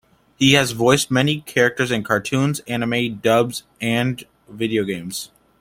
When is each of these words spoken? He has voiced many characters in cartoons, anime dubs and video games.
He 0.35 0.53
has 0.53 0.71
voiced 0.71 1.11
many 1.11 1.41
characters 1.41 1.91
in 1.91 2.03
cartoons, 2.03 2.59
anime 2.61 3.17
dubs 3.19 3.61
and 3.79 4.23
video 4.49 4.83
games. 4.83 5.29